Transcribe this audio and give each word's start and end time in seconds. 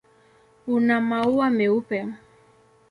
Una 0.77 0.97
maua 1.11 1.51
meupe. 1.61 1.99